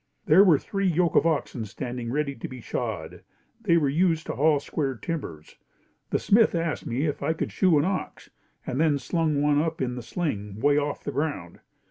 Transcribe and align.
There 0.25 0.43
were 0.43 0.57
three 0.57 0.87
yoke 0.87 1.15
of 1.15 1.27
oxen 1.27 1.63
standing 1.65 2.11
ready 2.11 2.33
to 2.33 2.47
be 2.47 2.59
shod. 2.59 3.21
They 3.61 3.77
were 3.77 3.87
used 3.87 4.25
to 4.25 4.35
haul 4.35 4.59
square 4.59 4.95
timbers. 4.95 5.57
The 6.09 6.17
smith 6.17 6.55
asked 6.55 6.87
me 6.87 7.05
if 7.05 7.21
I 7.21 7.33
could 7.33 7.51
shoe 7.51 7.77
an 7.77 7.85
ox 7.85 8.31
and 8.65 8.81
then 8.81 8.97
slung 8.97 9.43
one 9.43 9.61
up 9.61 9.79
in 9.79 9.93
the 9.93 10.01
sling 10.01 10.59
'way 10.59 10.75
off 10.79 11.03
the 11.03 11.11
ground. 11.11 11.59